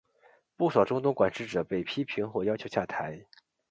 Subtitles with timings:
[0.55, 3.23] 不少中东管治者被批评或要求下台。